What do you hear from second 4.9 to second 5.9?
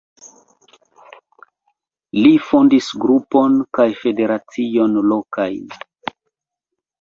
lokajn.